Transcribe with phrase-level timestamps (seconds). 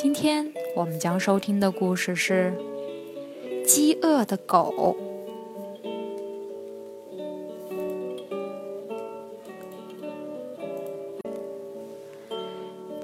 [0.00, 2.52] 今天我们将收听的故事是
[3.66, 4.96] 《饥饿的狗》。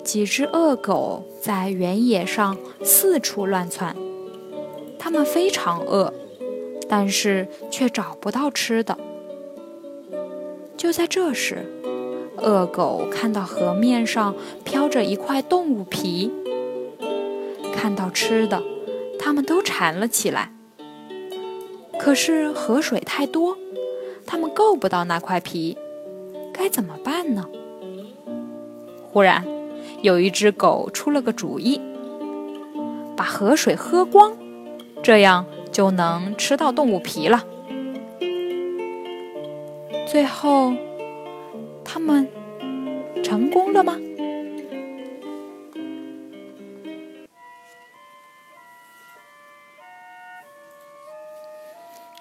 [0.05, 3.97] 几只恶狗在原野上四处乱窜，
[4.97, 6.15] 它们非常饿，
[6.89, 8.97] 但是却找不到吃的。
[10.77, 11.67] 就在这时，
[12.37, 16.31] 恶狗看到河面上飘着一块动物皮。
[17.75, 18.63] 看到吃的，
[19.19, 20.53] 他们都馋了起来。
[21.99, 23.59] 可是河水太多，
[24.27, 25.77] 他们够不到那块皮，
[26.53, 27.45] 该怎么办呢？
[29.11, 29.45] 忽然，
[30.03, 31.81] 有一只狗出了个主意：
[33.17, 34.37] 把河水喝光，
[35.03, 37.45] 这样就能吃到动物皮了。
[40.07, 40.73] 最后，
[41.85, 42.29] 他们
[43.23, 43.97] 成功了吗？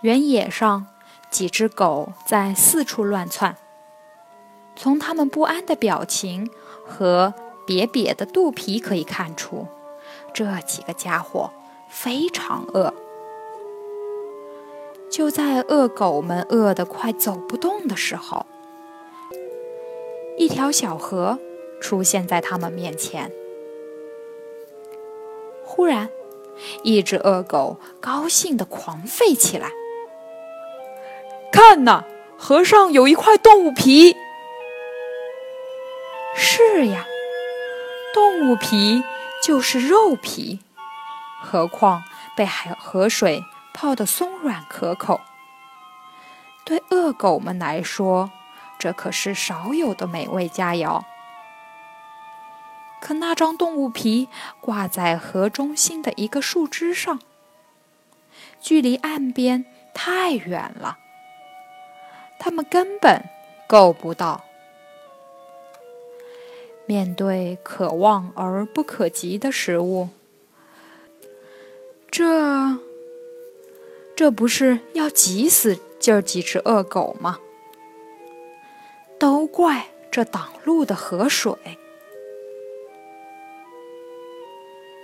[0.03, 0.85] 原野上，
[1.31, 3.55] 几只狗在四处乱窜。
[4.75, 6.51] 从它们不安的表情
[6.85, 7.33] 和
[7.65, 9.65] 瘪瘪的肚皮可以看出，
[10.33, 11.51] 这几个家伙
[11.89, 12.93] 非常饿。
[15.09, 18.45] 就在恶狗们饿得快走不动的时候，
[20.37, 21.39] 一条小河
[21.79, 23.31] 出现在它们面前。
[25.63, 26.09] 忽然，
[26.83, 29.71] 一只恶狗高兴地狂吠起来。
[31.73, 32.03] 看呐，
[32.37, 34.15] 河上有一块动物皮。
[36.35, 37.03] 是呀，
[38.13, 39.03] 动物皮
[39.41, 40.59] 就是肉皮，
[41.41, 42.03] 何况
[42.35, 45.21] 被海河水泡得松软可口。
[46.63, 48.29] 对恶狗们来说，
[48.77, 51.01] 这可是少有的美味佳肴。
[53.01, 54.29] 可那张动物皮
[54.61, 57.19] 挂在河中心的一个树枝上，
[58.61, 60.99] 距离岸边太远了。
[62.43, 63.23] 他们根本
[63.69, 64.43] 够不到。
[66.85, 70.09] 面对可望而不可及的食物，
[72.11, 72.77] 这
[74.13, 77.39] 这不是要急死这几只恶狗吗？
[79.17, 81.53] 都怪这挡路的河水。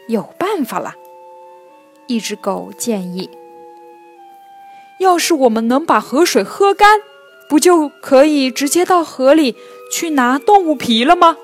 [0.09, 0.95] 有办法了，
[2.07, 3.29] 一只狗建议
[4.99, 6.99] ：“要是我们能把河水喝干。”
[7.49, 9.57] 不就可以直接到河里
[9.91, 11.35] 去拿动物皮了吗？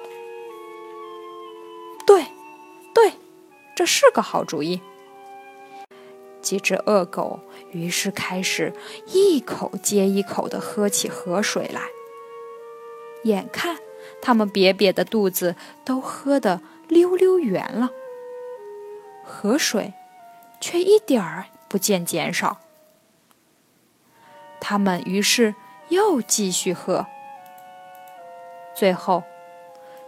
[2.06, 2.28] 对，
[2.94, 3.14] 对，
[3.76, 4.80] 这是个好主意。
[6.44, 7.40] 几只恶狗
[7.72, 8.72] 于是开始
[9.08, 11.82] 一口接一口地喝起河水来。
[13.24, 13.78] 眼看
[14.22, 17.90] 它们瘪瘪的肚子都喝得溜溜圆了，
[19.24, 19.94] 河水
[20.62, 22.60] 却一点儿不见减少。
[24.62, 25.56] 它们于是。
[25.90, 27.06] 又继续喝，
[28.76, 29.24] 最后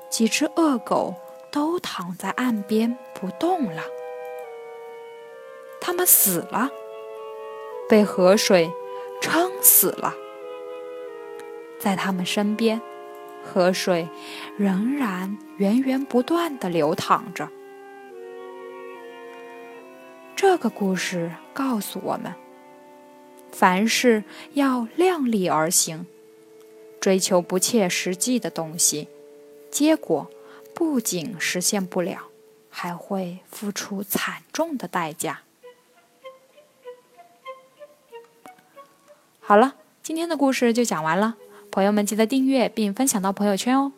[0.10, 1.16] 几只恶狗
[1.52, 3.84] 都躺在岸边不动了。
[5.80, 6.70] 它们死了，
[7.88, 8.72] 被河水
[9.22, 10.14] 撑死了。
[11.80, 12.82] 在它们身边，
[13.44, 14.10] 河水
[14.58, 17.48] 仍然源源不断的流淌着。
[20.36, 22.34] 这个故事告诉我们。
[23.52, 26.06] 凡事要量力而行，
[27.00, 29.08] 追求不切实际的东西，
[29.72, 30.30] 结果
[30.74, 32.28] 不仅实现不了，
[32.70, 35.42] 还会付出惨重的代价。
[39.40, 41.38] 好了，今天的故事就讲完了，
[41.72, 43.94] 朋友们记得订阅并分享到朋友圈哦。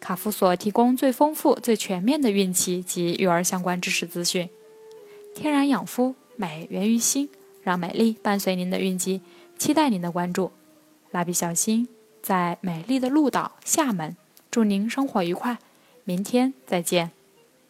[0.00, 4.48] 卡夫所提供最丰富、最全面的孕期及育儿相关知识资讯，
[5.34, 7.28] 天然养肤，美源于心。
[7.68, 9.20] 让美丽伴随您的孕期，
[9.58, 10.52] 期待您的关注。
[11.10, 11.86] 蜡笔小新
[12.22, 14.16] 在美丽的鹭岛厦门，
[14.50, 15.58] 祝您生活愉快，
[16.04, 17.17] 明天再见。